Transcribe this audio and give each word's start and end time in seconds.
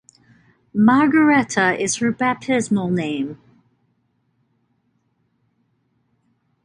Margareta 0.73 1.79
is 1.79 1.97
her 1.97 2.11
baptismal 2.11 2.89
name. 2.89 3.37